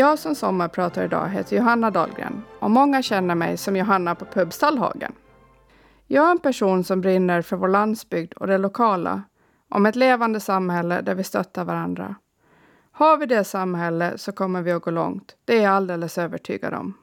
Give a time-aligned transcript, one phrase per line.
[0.00, 4.52] Jag som sommarpratar idag heter Johanna Dahlgren och många känner mig som Johanna på pub
[4.52, 5.12] Stallhagen.
[6.06, 9.22] Jag är en person som brinner för vår landsbygd och det lokala,
[9.68, 12.14] om ett levande samhälle där vi stöttar varandra.
[12.92, 16.74] Har vi det samhälle så kommer vi att gå långt, det är jag alldeles övertygad
[16.74, 16.94] om.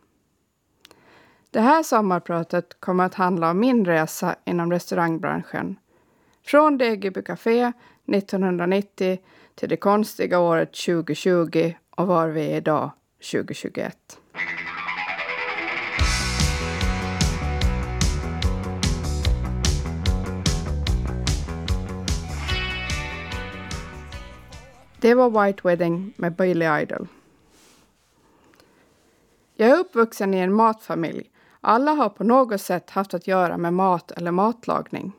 [1.51, 5.75] Det här sommarpratet kommer att handla om min resa inom restaurangbranschen.
[6.45, 7.73] Från Degerby Café
[8.07, 9.17] 1990
[9.55, 12.91] till det konstiga året 2020 och var vi är idag
[13.31, 14.19] 2021.
[24.99, 27.07] Det var White Wedding med Billy Idol.
[29.55, 31.31] Jag är uppvuxen i en matfamilj.
[31.61, 35.11] Alla har på något sätt haft att göra med mat eller matlagning.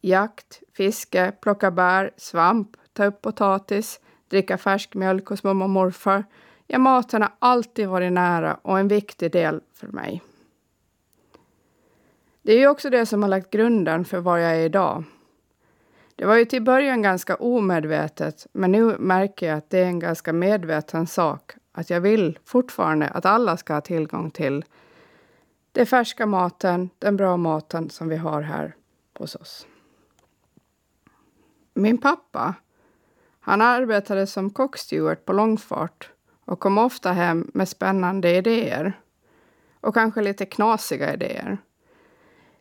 [0.00, 4.00] Jakt, fiske, plocka bär, svamp, ta upp potatis,
[4.30, 6.24] dricka färsk mjölk hos mamma och morfar.
[6.66, 10.22] Ja, maten har alltid varit nära och en viktig del för mig.
[12.42, 15.04] Det är ju också det som har lagt grunden för var jag är idag.
[16.16, 19.98] Det var ju till början ganska omedvetet, men nu märker jag att det är en
[19.98, 21.52] ganska medveten sak.
[21.72, 24.64] Att jag vill fortfarande att alla ska ha tillgång till
[25.72, 28.74] den färska maten, den bra maten som vi har här
[29.18, 29.66] hos oss.
[31.74, 32.54] Min pappa,
[33.40, 36.10] han arbetade som kocksteward på långfart
[36.44, 39.00] och kom ofta hem med spännande idéer.
[39.80, 41.58] Och kanske lite knasiga idéer.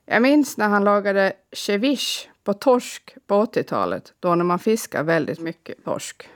[0.05, 5.39] Jag minns när han lagade ceviche på torsk på 80-talet, då när man fiskar väldigt
[5.39, 6.29] mycket torsk.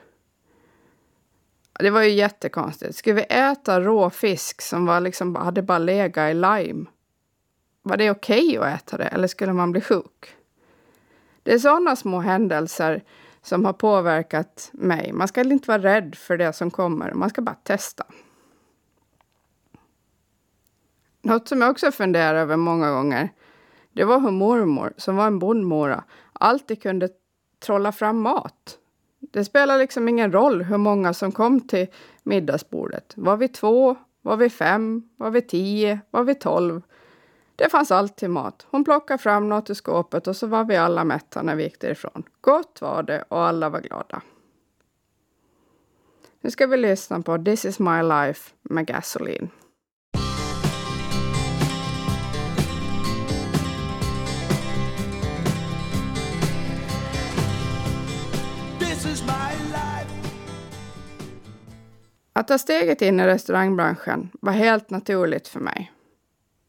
[1.78, 2.96] Det var ju jättekonstigt.
[2.96, 6.86] Skulle vi äta rå fisk som var liksom, hade bara legat i lime?
[7.82, 10.34] Var det okej okay att äta det eller skulle man bli sjuk?
[11.42, 13.02] Det är sådana små händelser
[13.44, 15.12] som har påverkat mig.
[15.12, 18.04] Man ska inte vara rädd för det som kommer, man ska bara testa.
[21.22, 23.28] Något som jag också funderar över många gånger,
[23.92, 27.08] det var hur mormor, som var en bondmora, alltid kunde
[27.58, 28.78] trolla fram mat.
[29.20, 31.86] Det spelar liksom ingen roll hur många som kom till
[32.22, 33.12] middagsbordet.
[33.16, 33.96] Var vi två?
[34.22, 35.08] Var vi fem?
[35.16, 36.00] Var vi tio?
[36.10, 36.82] Var vi tolv?
[37.56, 38.66] Det fanns alltid mat.
[38.70, 41.80] Hon plockade fram något ur skåpet och så var vi alla mätta när vi gick
[41.80, 42.22] därifrån.
[42.40, 44.22] Gott var det och alla var glada.
[46.40, 49.48] Nu ska vi lyssna på This is my life med Gasoline.
[62.36, 65.93] Att ta steget in i restaurangbranschen var helt naturligt för mig.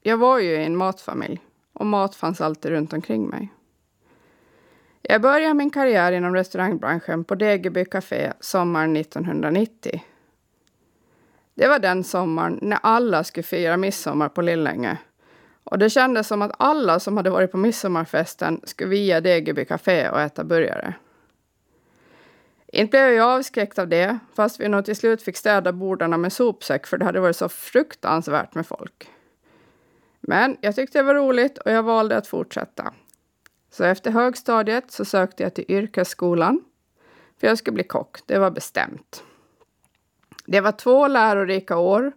[0.06, 1.40] Jag var ju i en matfamilj
[1.72, 3.52] och mat fanns alltid runt omkring mig.
[5.02, 10.02] Jag började min karriär inom restaurangbranschen på Degerby Café sommaren 1990.
[11.54, 14.98] Det var den sommaren när alla skulle fira midsommar på Lillänge.
[15.64, 20.08] Och det kändes som att alla som hade varit på midsommarfesten skulle via Degerby Café
[20.08, 20.94] och äta burgare.
[22.66, 26.32] Inte blev jag avskräckt av det, fast vi nog till slut fick städa bordarna med
[26.32, 29.10] sopsäck för det hade varit så fruktansvärt med folk.
[30.20, 32.92] Men jag tyckte det var roligt och jag valde att fortsätta.
[33.70, 36.64] Så efter högstadiet så sökte jag till yrkesskolan.
[37.40, 39.24] För jag skulle bli kock, det var bestämt.
[40.46, 42.12] Det var två lärorika år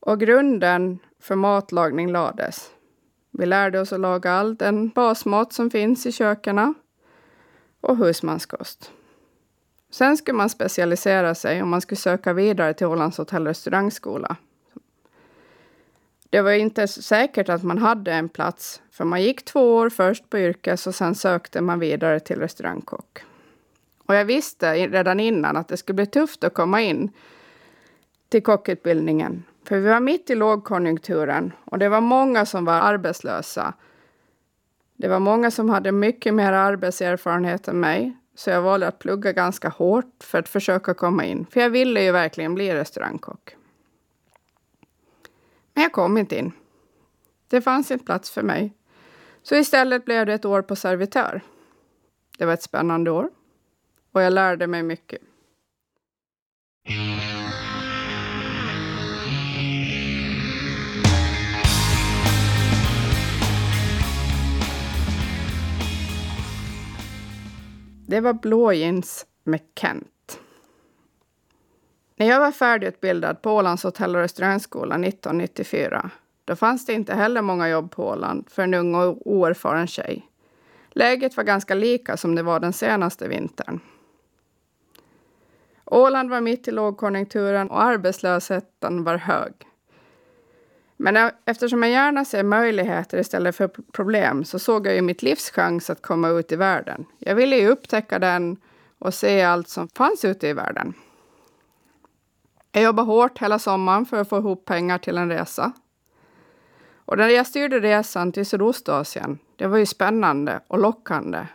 [0.00, 2.70] och grunden för matlagning lades.
[3.30, 6.74] Vi lärde oss att laga all den basmat som finns i kökena
[7.80, 8.92] och husmanskost.
[9.90, 14.36] Sen skulle man specialisera sig och man skulle söka vidare till Ålands hotell och restaurangskola
[16.30, 20.30] det var inte säkert att man hade en plats, för man gick två år först
[20.30, 23.24] på yrkes och sen sökte man vidare till restaurangkock.
[24.06, 27.10] Och jag visste redan innan att det skulle bli tufft att komma in
[28.28, 29.44] till kockutbildningen.
[29.64, 33.74] För vi var mitt i lågkonjunkturen och det var många som var arbetslösa.
[34.96, 39.32] Det var många som hade mycket mer arbetserfarenhet än mig, så jag valde att plugga
[39.32, 41.46] ganska hårt för att försöka komma in.
[41.50, 43.56] För jag ville ju verkligen bli restaurangkock.
[45.78, 46.52] Men jag kom inte in.
[47.48, 48.72] Det fanns inte plats för mig.
[49.42, 51.40] Så istället blev det ett år på servitör.
[52.38, 53.30] Det var ett spännande år
[54.12, 55.20] och jag lärde mig mycket.
[68.06, 70.17] Det var blå jeans med Kent.
[72.18, 76.10] När jag var färdigutbildad på Ålands hotell och restaurangskola 1994,
[76.44, 80.26] då fanns det inte heller många jobb på Åland för en ung och oerfaren tjej.
[80.90, 83.80] Läget var ganska lika som det var den senaste vintern.
[85.84, 89.52] Åland var mitt i lågkonjunkturen och arbetslösheten var hög.
[90.96, 95.50] Men eftersom jag gärna ser möjligheter istället för problem så såg jag ju mitt livs
[95.50, 97.04] chans att komma ut i världen.
[97.18, 98.56] Jag ville ju upptäcka den
[98.98, 100.94] och se allt som fanns ute i världen.
[102.72, 105.72] Jag jobbade hårt hela sommaren för att få ihop pengar till en resa.
[107.04, 111.46] Och när jag styrde resan till Sydostasien, det var ju spännande och lockande.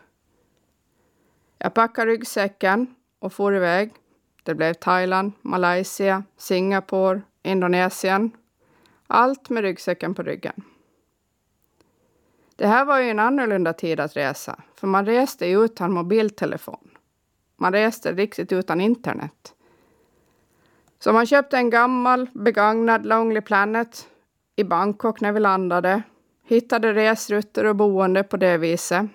[1.58, 3.94] Jag packade ryggsäcken och for iväg.
[4.44, 8.32] Det blev Thailand, Malaysia, Singapore, Indonesien.
[9.08, 10.64] Allt med ryggsäcken på ryggen.
[12.56, 16.90] Det här var ju en annorlunda tid att resa, för man reste utan mobiltelefon.
[17.58, 19.54] Man reste riktigt utan internet.
[21.04, 24.08] Så man köpte en gammal begagnad Lonely Planet
[24.56, 26.02] i Bangkok när vi landade.
[26.46, 29.06] Hittade resrutter och boende på det viset.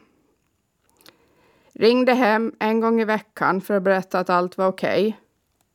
[1.72, 5.06] Ringde hem en gång i veckan för att berätta att allt var okej.
[5.08, 5.12] Okay.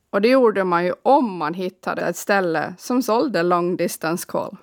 [0.10, 4.58] Och det gjorde man ju om man hittade ett ställe som sålde long distance call.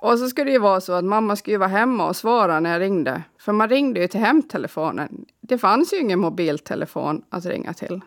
[0.00, 2.72] Och så skulle det ju vara så att mamma skulle vara hemma och svara när
[2.72, 3.22] jag ringde.
[3.38, 5.26] För man ringde ju till hemtelefonen.
[5.40, 8.00] Det fanns ju ingen mobiltelefon att ringa till.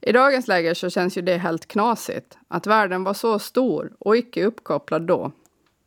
[0.00, 2.38] I dagens läge så känns ju det helt knasigt.
[2.48, 5.32] Att världen var så stor och icke uppkopplad då.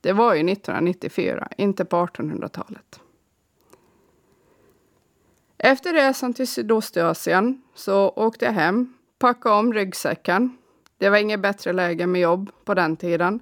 [0.01, 3.00] Det var ju 1994, inte på 1800-talet.
[5.57, 10.57] Efter resan till Sydostasien så åkte jag hem, packade om ryggsäcken.
[10.98, 13.39] Det var inget bättre läge med jobb på den tiden.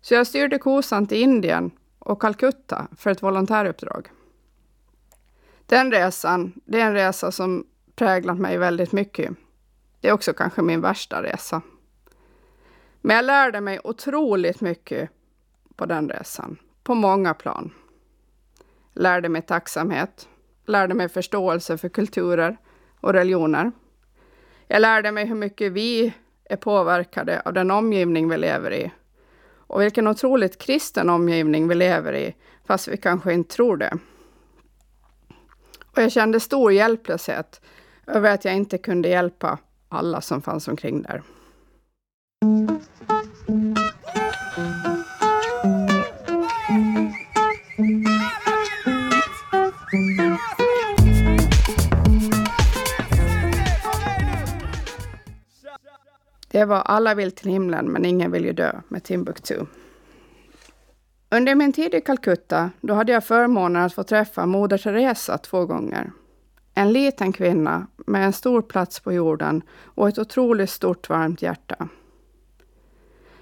[0.00, 4.08] Så jag styrde kosan till Indien och Calcutta för ett volontäruppdrag.
[5.66, 9.30] Den resan, det är en resa som präglat mig väldigt mycket.
[10.02, 11.62] Det är också kanske min värsta resa.
[13.00, 15.10] Men jag lärde mig otroligt mycket
[15.76, 17.70] på den resan, på många plan.
[18.92, 20.28] Lärde mig tacksamhet,
[20.66, 22.56] lärde mig förståelse för kulturer
[23.00, 23.72] och religioner.
[24.66, 26.12] Jag lärde mig hur mycket vi
[26.44, 28.92] är påverkade av den omgivning vi lever i
[29.56, 32.34] och vilken otroligt kristen omgivning vi lever i,
[32.64, 33.98] fast vi kanske inte tror det.
[35.96, 37.60] Och jag kände stor hjälplöshet
[38.06, 39.58] över att jag inte kunde hjälpa
[39.96, 41.22] alla som fanns omkring där.
[56.48, 59.66] Det var Alla vill till himlen men ingen vill ju dö med Timbuktu.
[61.30, 65.66] Under min tid i Calcutta då hade jag förmånen att få träffa Moder Teresa två
[65.66, 66.12] gånger.
[66.74, 71.88] En liten kvinna med en stor plats på jorden och ett otroligt stort varmt hjärta.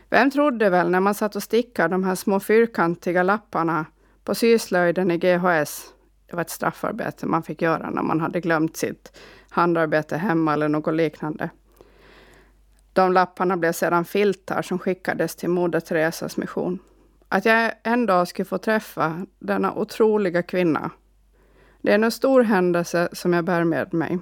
[0.09, 3.87] Vem trodde väl när man satt och stickade de här små fyrkantiga lapparna
[4.25, 5.94] på syslöjden i GHS,
[6.27, 9.19] det var ett straffarbete man fick göra när man hade glömt sitt
[9.50, 11.50] handarbete hemma eller något liknande.
[12.93, 16.79] De lapparna blev sedan filtar som skickades till Moder Teresas mission.
[17.29, 20.90] Att jag en dag skulle få träffa denna otroliga kvinna
[21.82, 24.18] det är en stor händelse som jag bär med mig.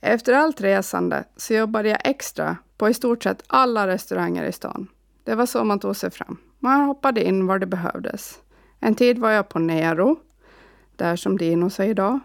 [0.00, 4.88] Efter allt resande så jobbade jag extra på i stort sett alla restauranger i stan.
[5.24, 6.36] Det var så man tog sig fram.
[6.58, 8.40] Man hoppade in var det behövdes.
[8.80, 10.16] En tid var jag på Nero,
[10.96, 12.20] där som Dino säger idag.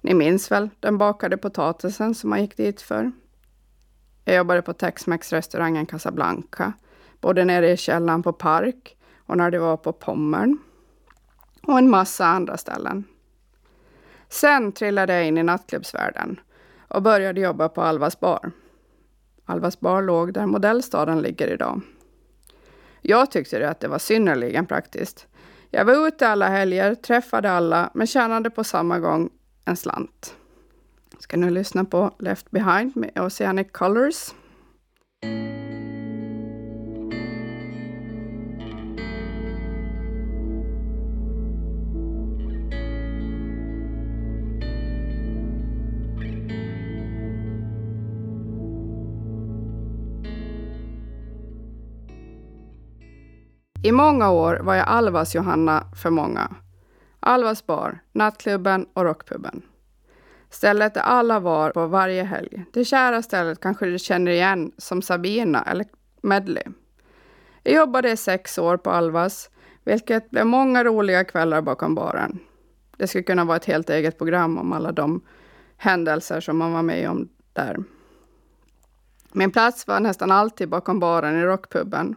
[0.00, 3.12] Ni minns väl den bakade potatisen som man gick dit för?
[4.24, 6.72] Jag jobbade på Tex-Mex-restaurangen Casablanca,
[7.20, 10.58] både nere i källaren på Park och när det var på Pommern.
[11.62, 13.04] Och en massa andra ställen.
[14.32, 16.40] Sen trillade jag in i nattklubbsvärlden
[16.88, 18.50] och började jobba på Alvas bar.
[19.44, 21.80] Alvas bar låg där modellstaden ligger idag.
[23.00, 25.26] Jag tyckte att det var synnerligen praktiskt.
[25.70, 29.30] Jag var ute alla helger, träffade alla, men tjänade på samma gång
[29.64, 30.34] en slant.
[31.18, 34.30] Ska nu lyssna på Left Behind med Oceanic Colors.
[53.92, 56.54] I många år var jag Alvas Johanna för många.
[57.20, 59.62] Alvas bar, nattklubben och rockpuben.
[60.50, 62.64] Stället där alla var på varje helg.
[62.72, 65.86] Det kära stället kanske du känner igen som Sabina eller
[66.22, 66.62] Medley.
[67.62, 69.50] Jag jobbade i sex år på Alvas,
[69.84, 72.38] vilket blev många roliga kvällar bakom baren.
[72.96, 75.20] Det skulle kunna vara ett helt eget program om alla de
[75.76, 77.76] händelser som man var med om där.
[79.32, 82.16] Min plats var nästan alltid bakom baren i rockpuben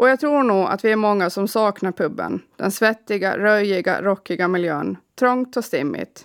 [0.00, 2.42] och jag tror nog att vi är många som saknar puben.
[2.56, 4.96] Den svettiga, röjiga, rockiga miljön.
[5.18, 6.24] Trångt och stimmigt.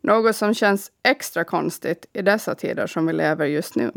[0.00, 3.92] Något som känns extra konstigt i dessa tider som vi lever just nu.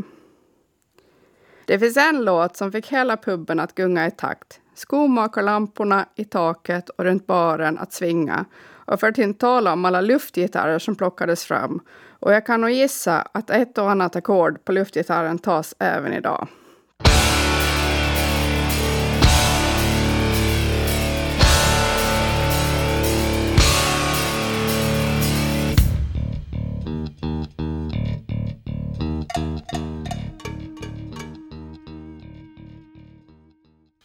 [1.65, 4.59] Det finns en låt som fick hela puben att gunga i takt.
[4.75, 8.45] Skomakarlamporna i taket och runt baren att svinga.
[8.65, 11.81] Och för att inte tala om alla luftgitarrer som plockades fram.
[12.09, 16.47] Och jag kan nog gissa att ett och annat ackord på luftgitarren tas även idag.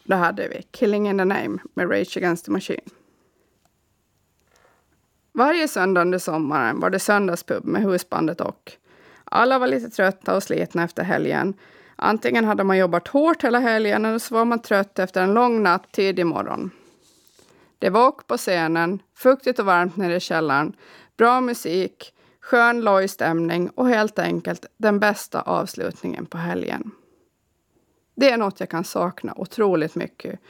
[0.05, 2.91] Då hade vi Killing in the name med Rage Against the Machine.
[5.33, 8.73] Varje söndag under sommaren var det söndagspub med husbandet och.
[9.25, 11.55] Alla var lite trötta och slitna efter helgen.
[11.97, 15.63] Antingen hade man jobbat hårt hela helgen eller så var man trött efter en lång
[15.63, 16.71] natt tidig morgon.
[17.79, 20.77] Det var åk på scenen, fuktigt och varmt nere i källaren,
[21.17, 26.91] bra musik, skön loj stämning och helt enkelt den bästa avslutningen på helgen.
[28.15, 30.41] Det är något jag kan sakna otroligt mycket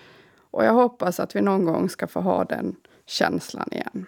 [0.50, 4.06] och jag hoppas att vi någon gång ska få ha den känslan igen.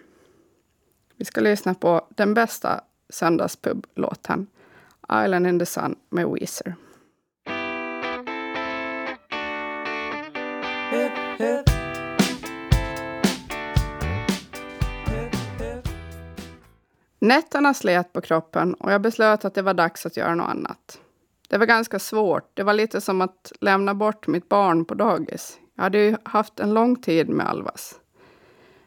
[1.15, 4.47] Vi ska lyssna på den bästa söndagspublåten,
[5.23, 6.75] Island in the Sun med Weezer.
[17.19, 20.99] Nätterna slet på kroppen och jag beslöt att det var dags att göra något annat.
[21.47, 22.51] Det var ganska svårt.
[22.53, 25.59] Det var lite som att lämna bort mitt barn på dagis.
[25.75, 27.99] Jag hade ju haft en lång tid med Alvas.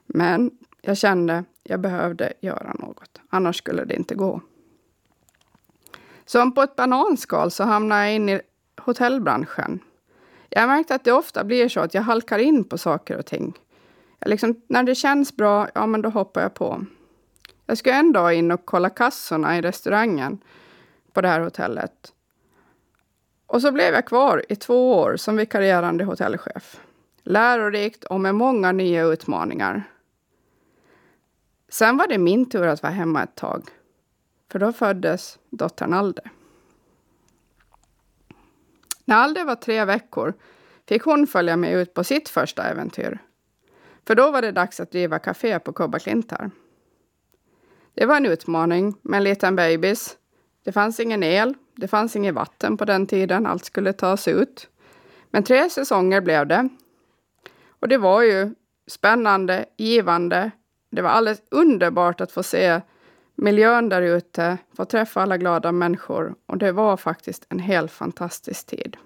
[0.07, 0.51] Men
[0.83, 4.41] jag kände jag behövde göra något, annars skulle det inte gå.
[6.25, 8.41] Som på ett bananskal så hamnade jag in i
[8.81, 9.81] hotellbranschen.
[10.49, 13.59] Jag märkte att det ofta blir så att jag halkar in på saker och ting.
[14.27, 16.85] liksom, när det känns bra, ja men då hoppar jag på.
[17.67, 20.39] Jag skulle en dag in och kolla kassorna i restaurangen
[21.13, 22.13] på det här hotellet.
[23.51, 26.81] Och så blev jag kvar i två år som vikarierande hotellchef.
[27.23, 29.83] Lärorikt och med många nya utmaningar.
[31.69, 33.69] Sen var det min tur att vara hemma ett tag.
[34.53, 36.23] För då föddes dottern Alde.
[39.05, 40.35] När Alde var tre veckor
[40.89, 43.19] fick hon följa med ut på sitt första äventyr.
[44.07, 46.51] För då var det dags att driva café på Kobaklintar.
[47.95, 50.17] Det var en utmaning med en liten bebis.
[50.65, 54.69] Det fanns ingen el, det fanns inget vatten på den tiden, allt skulle tas ut.
[55.31, 56.69] Men tre säsonger blev det.
[57.81, 58.55] Och det var ju
[58.91, 60.51] spännande, givande.
[60.91, 62.81] Det var alldeles underbart att få se
[63.35, 66.35] miljön där ute, få träffa alla glada människor.
[66.47, 68.97] Och det var faktiskt en helt fantastisk tid.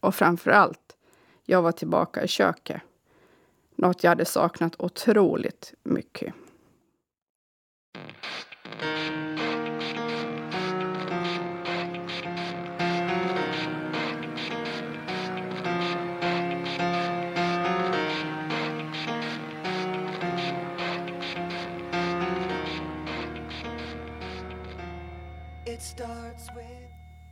[0.00, 0.96] Och framför allt,
[1.44, 2.82] jag var tillbaka i köket.
[3.76, 6.34] Något jag hade saknat otroligt mycket.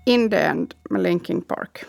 [0.07, 1.85] In the End med Linkin Park.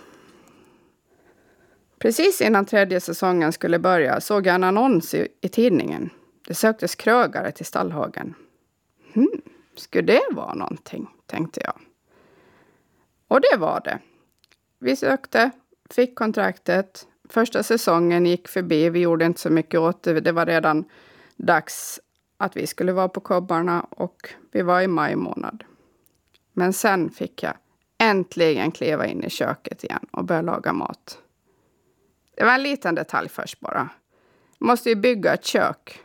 [2.00, 6.10] Precis innan tredje säsongen skulle börja såg jag en annons i, i tidningen.
[6.48, 8.34] Det söktes krögare till Stallhagen.
[9.14, 9.42] Hmm,
[9.76, 11.82] skulle det vara någonting, tänkte jag.
[13.28, 14.00] Och det var det.
[14.80, 15.52] Vi sökte,
[15.90, 17.08] fick kontraktet.
[17.30, 18.90] Första säsongen gick förbi.
[18.90, 20.20] Vi gjorde inte så mycket åt det.
[20.20, 20.86] Det var redan
[21.36, 22.00] dags
[22.38, 25.64] att vi skulle vara på kobbarna och vi var i maj månad.
[26.54, 27.54] Men sen fick jag
[27.98, 31.18] äntligen kliva in i köket igen och börja laga mat.
[32.36, 33.90] Det var en liten detalj först bara.
[34.60, 36.00] Jag måste ju bygga ett kök.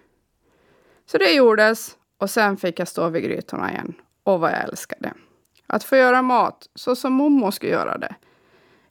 [1.07, 3.95] Så det gjordes och sen fick jag stå vid grytorna igen.
[4.23, 5.13] Och vad jag älskade.
[5.67, 8.15] Att få göra mat så som mormor skulle göra det.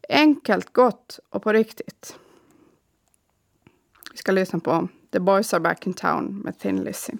[0.09, 2.19] Enkelt, gott och på riktigt.
[4.11, 7.13] Vi ska lyssna på The Boys Are Back in Town med Thin Lizzy.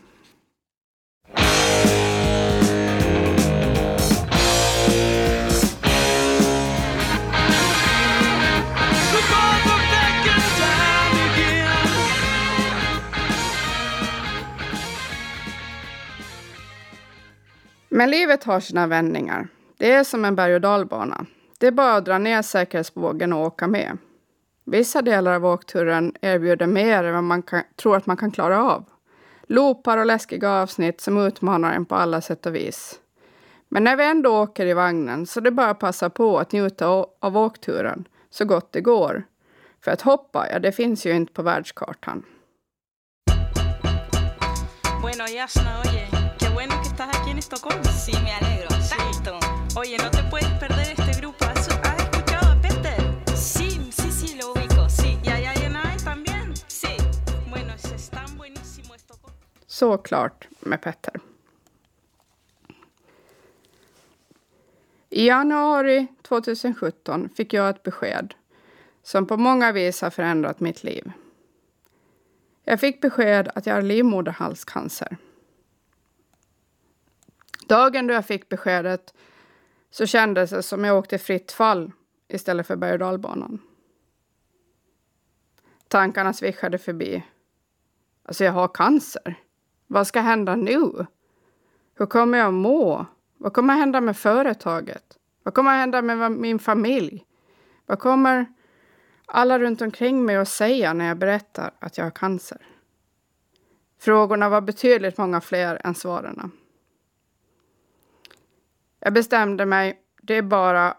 [17.95, 19.47] Men livet har sina vändningar.
[19.77, 21.25] Det är som en berg och dalbana.
[21.59, 23.97] Det är bara att dra ner säkerhetsbågen och åka med.
[24.65, 28.63] Vissa delar av åkturen erbjuder mer än vad man kan, tror att man kan klara
[28.63, 28.85] av.
[29.47, 32.99] Loopar och läskiga avsnitt som utmanar en på alla sätt och vis.
[33.69, 36.87] Men när vi ändå åker i vagnen så det bara att passa på att njuta
[37.19, 39.23] av åkturen så gott det går.
[39.83, 42.23] För att hoppa, ja det finns ju inte på världskartan.
[45.01, 46.24] Bueno, bueno que
[48.05, 48.67] Sí, me alegro.
[48.87, 49.39] Tanto.
[49.79, 51.43] Oye, no te puedes perder este grupo.
[51.45, 53.01] ¿Has, has escuchado a Peter?
[53.35, 55.17] Sí, sí, sí, lo ubico, sí.
[55.23, 56.53] ¿Y a Yanai también?
[56.67, 56.97] Sí.
[57.49, 59.15] Bueno, es tan buenísimo esto.
[59.65, 61.19] Såklart med Petter.
[65.09, 68.33] I januari 2017 fick jag ett besked
[69.03, 71.11] som på många vis har förändrat mitt liv.
[72.63, 75.17] Jag fick besked att jag har livmoderhalscancer.
[77.67, 79.13] Dagen då jag fick beskedet
[79.89, 81.91] så kändes det som jag åkte fritt fall
[82.27, 83.61] istället för berg och dalbanan.
[85.87, 87.23] Tankarna svischade förbi.
[88.23, 89.35] Alltså, jag har cancer.
[89.87, 91.05] Vad ska hända nu?
[91.95, 93.05] Hur kommer jag må?
[93.37, 95.17] Vad kommer hända med företaget?
[95.43, 97.25] Vad kommer hända med min familj?
[97.85, 98.45] Vad kommer
[99.25, 102.67] alla runt omkring mig att säga när jag berättar att jag har cancer?
[103.99, 106.51] Frågorna var betydligt många fler än svaren.
[109.05, 110.97] Jag bestämde mig, det är bara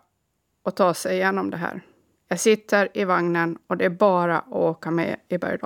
[0.63, 1.81] att ta sig igenom det här.
[2.29, 5.59] Jag sitter i vagnen och det är bara att åka med i berg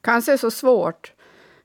[0.00, 1.12] Cancer är så svårt,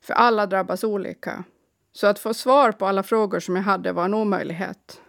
[0.01, 1.43] för alla drabbas olika.
[1.91, 5.01] Så att få svar på alla frågor som jag hade var en omöjlighet.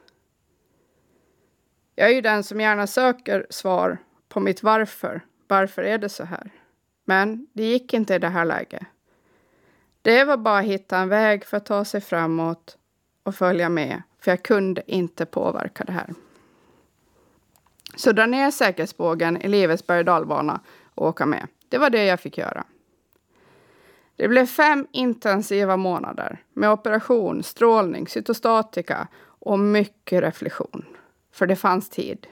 [1.95, 3.99] Jag är ju den som gärna söker svar
[4.29, 5.21] på mitt varför.
[5.49, 6.51] Varför är det så här?
[7.05, 8.83] Men det gick inte i det här läget.
[10.03, 12.78] Det var bara att hitta en väg för att ta sig framåt
[13.29, 16.15] och följa med, för jag kunde inte påverka det här.
[17.97, 20.09] Så dra ner säkerhetsbågen i livets berg
[20.95, 21.47] och åka med.
[21.69, 22.65] Det var det jag fick göra.
[24.17, 30.85] Det blev fem intensiva månader med operation, strålning, cytostatika och mycket reflektion.
[31.33, 32.27] För det fanns tid.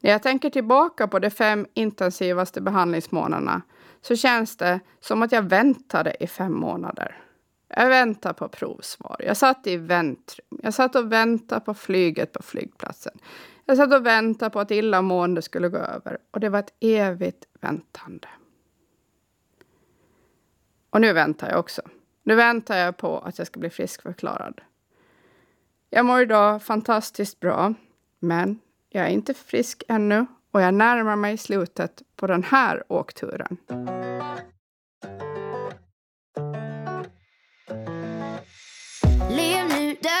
[0.00, 3.62] När jag tänker tillbaka på de fem intensivaste behandlingsmånaderna
[4.00, 7.25] så känns det som att jag väntade i fem månader.
[7.68, 9.16] Jag väntade på provsvar.
[9.18, 10.60] Jag satt i väntrum.
[10.62, 13.18] Jag satt och väntade på flyget på flygplatsen.
[13.64, 16.18] Jag satt och väntade på att illamående skulle gå över.
[16.30, 18.28] Och det var ett evigt väntande.
[20.90, 21.82] Och nu väntar jag också.
[22.22, 24.60] Nu väntar jag på att jag ska bli friskförklarad.
[25.90, 27.74] Jag mår idag fantastiskt bra,
[28.18, 33.56] men jag är inte frisk ännu och jag närmar mig slutet på den här åkturen.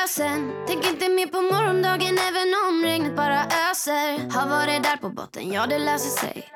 [0.08, 0.52] Sen.
[0.66, 4.30] Tänk inte mer på morgondagen även om regnet bara öser.
[4.30, 6.48] Har varit där på botten, ja det löser sig.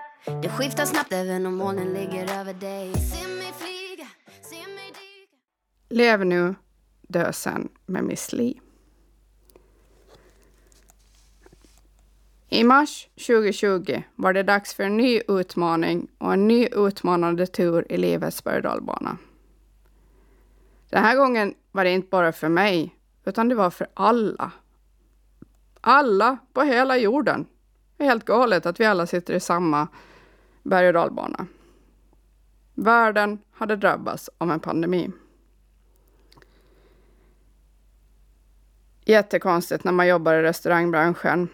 [0.42, 2.94] Det skiftar snabbt även om molnen ligger över dig.
[2.94, 4.06] Se mig flyga,
[4.42, 5.36] se mig dyka.
[5.88, 6.54] Lev nu,
[7.08, 8.60] dö sen med Miss Li.
[12.48, 17.92] I mars 2020 var det dags för en ny utmaning och en ny utmanande tur
[17.92, 18.62] i livets berg
[20.90, 24.52] Den här gången var det inte bara för mig, utan det var för alla.
[25.80, 27.46] Alla på hela jorden.
[27.96, 29.88] Det är helt galet att vi alla sitter i samma
[30.62, 31.46] berg och dalbana.
[32.74, 35.10] Världen hade drabbats av en pandemi.
[39.04, 41.48] Jättekonstigt när man jobbar i restaurangbranschen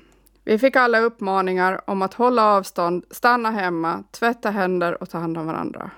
[0.49, 5.39] vi fick alla uppmaningar om att hålla avstånd, stanna hemma, tvätta händer och ta hand
[5.39, 5.91] om varandra.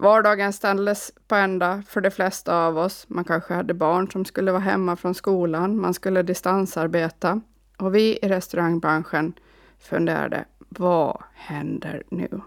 [0.00, 3.04] Vardagen ställdes på ända för de flesta av oss.
[3.08, 7.40] Man kanske hade barn som skulle vara hemma från skolan, man skulle distansarbeta.
[7.78, 9.32] Och vi i restaurangbranschen
[9.78, 12.40] funderade, vad händer nu?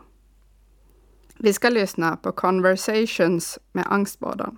[1.38, 4.58] Vi ska lyssna på Conversations med Angstbadan.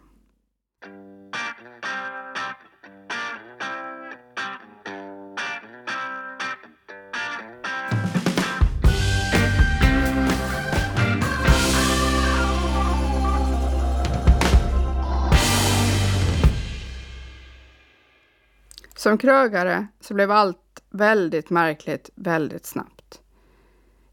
[19.05, 23.21] Som krögare så blev allt väldigt märkligt väldigt snabbt.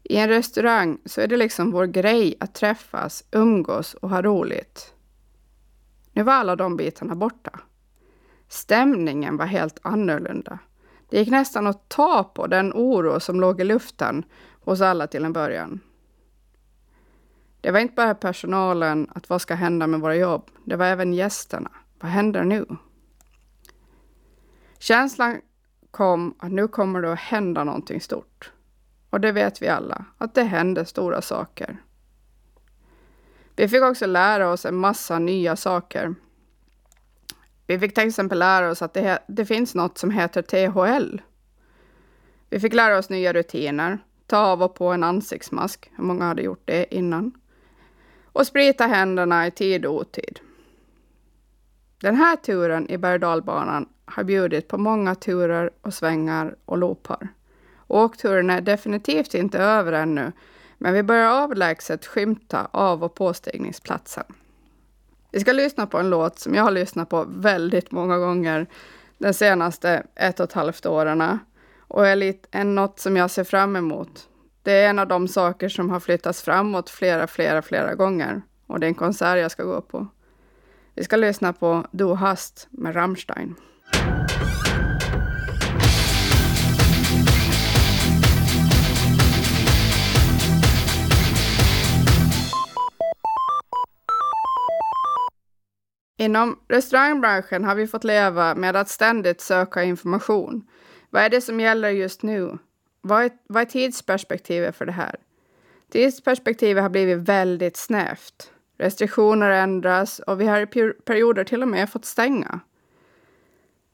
[0.03, 4.93] I en restaurang så är det liksom vår grej att träffas, umgås och ha roligt.
[6.11, 7.59] Nu var alla de bitarna borta.
[8.47, 10.59] Stämningen var helt annorlunda.
[11.09, 14.23] Det gick nästan att ta på den oro som låg i luften
[14.59, 15.79] hos alla till en början.
[17.61, 20.51] Det var inte bara personalen, att vad ska hända med våra jobb?
[20.65, 21.71] Det var även gästerna.
[21.99, 22.65] Vad händer nu?
[24.83, 25.41] Känslan
[25.91, 28.51] kom att nu kommer det att hända någonting stort.
[29.09, 31.77] Och det vet vi alla, att det händer stora saker.
[33.55, 36.15] Vi fick också lära oss en massa nya saker.
[37.67, 41.21] Vi fick till exempel lära oss att det, det finns något som heter THL.
[42.49, 45.91] Vi fick lära oss nya rutiner, ta av och på en ansiktsmask.
[45.95, 47.31] Hur många hade gjort det innan?
[48.33, 50.39] och sprita händerna i tid och otid.
[52.01, 53.19] Den här turen i berg
[54.05, 57.27] har bjudit på många turer och svängar och loopar.
[57.87, 60.31] Åkturen är definitivt inte över ännu,
[60.77, 64.23] men vi börjar avlägset skymta av och påstigningsplatsen.
[65.31, 68.67] Vi ska lyssna på en låt som jag har lyssnat på väldigt många gånger
[69.17, 71.39] de senaste ett och ett halvt åren
[71.77, 74.29] och är lite, något som jag ser fram emot.
[74.63, 78.79] Det är en av de saker som har flyttats framåt flera, flera, flera gånger och
[78.79, 80.07] det är en konsert jag ska gå på.
[80.95, 83.55] Vi ska lyssna på Du hast med Rammstein.
[96.23, 100.67] Inom restaurangbranschen har vi fått leva med att ständigt söka information.
[101.09, 102.57] Vad är det som gäller just nu?
[103.01, 105.15] Vad är, vad är tidsperspektivet för det här?
[105.91, 108.51] Tidsperspektivet har blivit väldigt snävt.
[108.77, 112.59] Restriktioner ändras och vi har i perioder till och med fått stänga.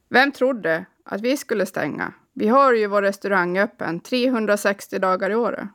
[0.10, 2.14] Vem trodde att vi skulle stänga?
[2.34, 5.68] Vi har ju vår restaurang öppen 360 dagar i året.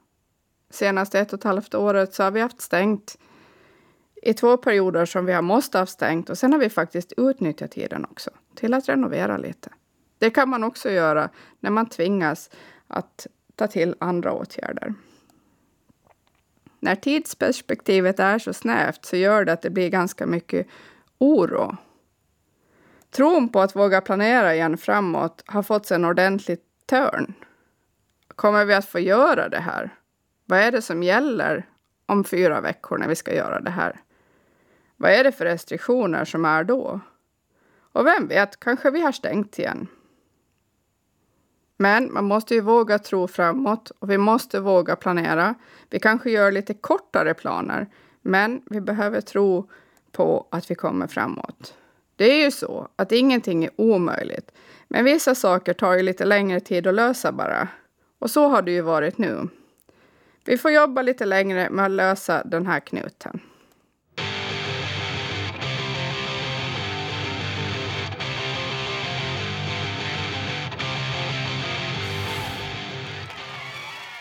[0.71, 3.19] Senaste ett och ett halvt året så har vi haft stängt
[4.23, 7.71] i två perioder som vi har måste ha stängt och sen har vi faktiskt utnyttjat
[7.71, 9.71] tiden också till att renovera lite.
[10.19, 11.29] Det kan man också göra
[11.61, 12.51] när man tvingas
[12.87, 14.95] att ta till andra åtgärder.
[16.81, 20.67] När tidsperspektivet är så snävt så gör det att det blir ganska mycket
[21.19, 21.77] oro.
[23.17, 27.35] Tron på att våga planera igen framåt har fått sig en ordentlig törn.
[28.29, 29.91] Kommer vi att få göra det här?
[30.45, 31.69] Vad är det som gäller
[32.07, 34.01] om fyra veckor när vi ska göra det här?
[34.97, 37.01] Vad är det för restriktioner som är då?
[37.93, 39.87] Och vem vet, kanske vi har stängt igen.
[41.77, 45.55] Men man måste ju våga tro framåt och vi måste våga planera.
[45.91, 47.87] Vi kanske gör lite kortare planer,
[48.23, 49.71] men vi behöver tro
[50.13, 51.75] på att vi kommer framåt.
[52.17, 54.53] Det är ju så att ingenting är omöjligt,
[54.89, 57.69] men vissa saker tar ju lite längre tid att lösa bara.
[58.19, 59.49] Och så har det ju varit nu.
[60.45, 63.41] Vi får jobba lite längre med att lösa den här knuten.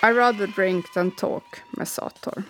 [0.03, 2.43] I rather drink than talk med Sator.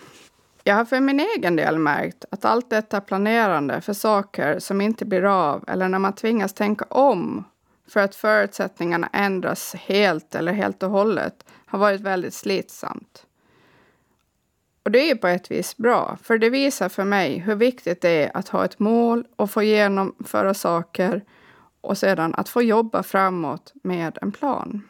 [0.66, 5.04] Jag har för min egen del märkt att allt detta planerande för saker som inte
[5.04, 7.44] blir av eller när man tvingas tänka om
[7.88, 13.26] för att förutsättningarna ändras helt eller helt och hållet har varit väldigt slitsamt.
[14.84, 18.00] Och det är ju på ett vis bra, för det visar för mig hur viktigt
[18.00, 21.24] det är att ha ett mål och få genomföra saker
[21.80, 24.82] och sedan att få jobba framåt med en plan.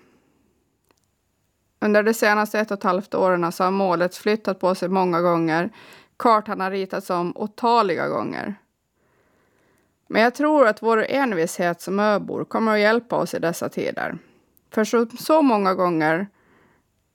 [1.85, 5.20] Under de senaste ett och ett halvt åren så har målet flyttat på sig många
[5.20, 5.70] gånger.
[6.16, 8.55] Kartan har ritats om otaliga gånger.
[10.09, 14.18] Men jag tror att vår envishet som öbor kommer att hjälpa oss i dessa tider.
[14.70, 16.27] För så, så många gånger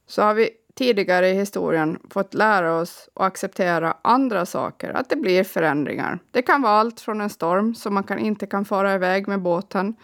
[0.08, 5.16] så har vi tidigare i historien fått lära oss och acceptera andra saker, att det
[5.16, 6.20] blir förändringar.
[6.32, 9.42] Det kan vara allt från en storm som man kan, inte kan fara iväg med
[9.42, 9.96] båten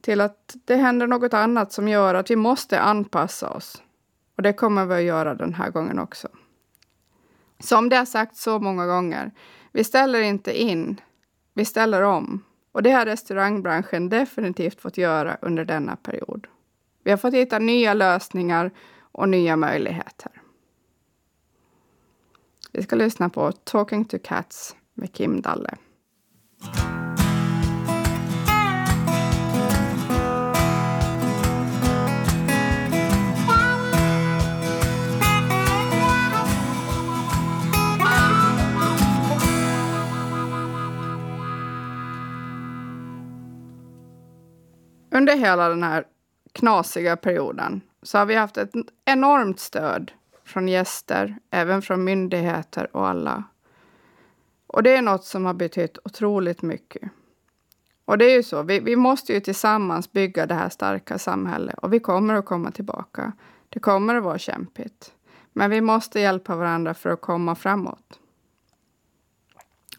[0.00, 3.82] till att det händer något annat som gör att vi måste anpassa oss.
[4.36, 6.28] Och det kommer vi att göra den här gången också.
[7.58, 9.30] Som det har sagt så många gånger,
[9.72, 11.00] vi ställer inte in,
[11.54, 12.44] vi ställer om.
[12.72, 16.46] Och det har restaurangbranschen definitivt fått göra under denna period.
[17.02, 18.70] Vi har fått hitta nya lösningar
[19.12, 20.32] och nya möjligheter.
[22.72, 25.76] Vi ska lyssna på Talking to Cats med Kim Dalle.
[45.16, 46.04] Under hela den här
[46.52, 48.70] knasiga perioden så har vi haft ett
[49.04, 50.12] enormt stöd
[50.44, 53.44] från gäster, även från myndigheter och alla.
[54.66, 57.10] Och det är något som har betytt otroligt mycket.
[58.04, 61.78] Och det är ju så, vi, vi måste ju tillsammans bygga det här starka samhället
[61.78, 63.32] och vi kommer att komma tillbaka.
[63.68, 65.12] Det kommer att vara kämpigt.
[65.52, 68.20] Men vi måste hjälpa varandra för att komma framåt.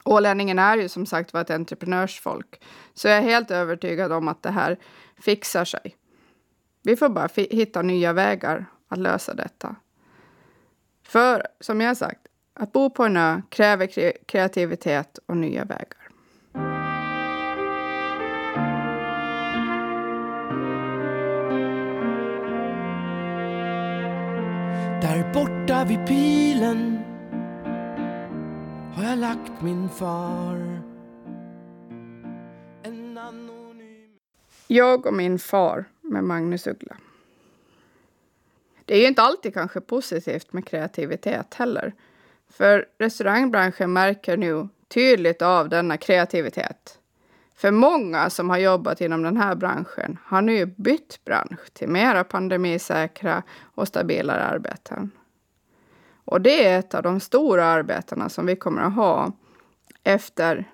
[0.08, 4.44] Ålänningen är ju som sagt var ett entreprenörsfolk, så jag är helt övertygad om att
[4.44, 4.78] det här
[5.20, 5.96] fixar sig.
[6.84, 9.76] Vi får bara hitta nya vägar att lösa detta.
[11.04, 12.22] För som jag sagt,
[12.54, 16.10] att bo på en ö kräver kre kreativitet och nya vägar.
[25.02, 27.07] Där borta vid pilen
[28.98, 30.82] har jag lagt min far.
[32.84, 34.18] En anonym...
[34.68, 36.98] Jag och min far med Magnus Uggla.
[38.86, 41.94] Det är ju inte alltid kanske positivt med kreativitet heller.
[42.50, 47.00] För restaurangbranschen märker nu tydligt av denna kreativitet.
[47.56, 52.24] För många som har jobbat inom den här branschen har nu bytt bransch till mera
[52.24, 53.44] pandemisäkra
[53.76, 55.12] och stabilare arbeten.
[56.28, 59.32] Och det är ett av de stora arbetena som vi kommer att ha
[60.04, 60.72] efter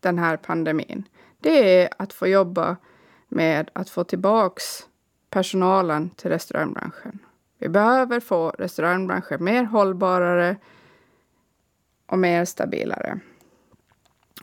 [0.00, 1.08] den här pandemin.
[1.40, 2.76] Det är att få jobba
[3.28, 4.86] med att få tillbaks
[5.30, 7.18] personalen till restaurangbranschen.
[7.58, 10.56] Vi behöver få restaurangbranschen mer hållbarare
[12.06, 13.20] och mer stabilare.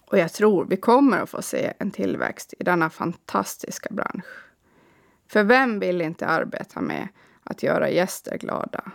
[0.05, 4.45] Och jag tror vi kommer att få se en tillväxt i denna fantastiska bransch.
[5.27, 7.07] För vem vill inte arbeta med
[7.43, 8.91] att göra gäster glada?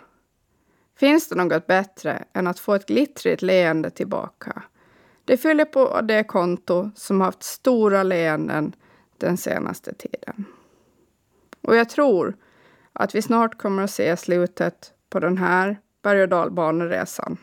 [1.01, 4.63] Finns det något bättre än att få ett glittrigt leende tillbaka?
[5.25, 8.73] Det fyller på det konto som haft stora leenden
[9.19, 10.45] den senaste tiden.
[11.61, 12.37] Och jag tror
[12.93, 17.37] att vi snart kommer att se slutet på den här berg och dalbaneresan.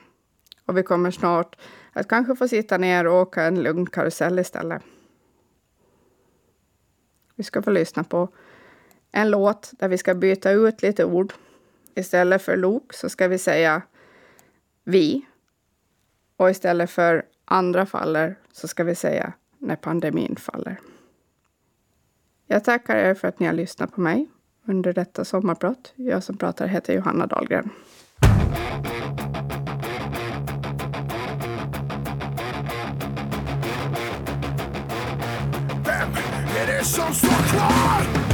[0.66, 1.56] Och vi kommer snart
[1.94, 4.82] att kanske få sitta ner och åka en lugn karusell istället.
[7.36, 8.30] Vi ska få lyssna på
[9.12, 11.34] en låt där vi ska byta ut lite ord.
[11.98, 13.82] Istället för lok så ska vi säga
[14.84, 15.26] vi.
[16.38, 20.80] Och istället för andra faller så ska vi säga när pandemin faller.
[22.48, 24.28] Jag tackar er för att ni har lyssnat på mig
[24.68, 25.94] under detta sommarprat.
[25.96, 27.70] Jag som pratar heter Johanna Dahlgren.
[35.86, 36.12] Vem
[36.62, 38.27] är det som står kvar?